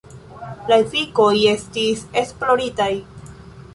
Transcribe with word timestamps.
La 0.71 0.77
efikoj 0.85 1.29
estis 1.51 2.03
esploritaj. 2.23 2.91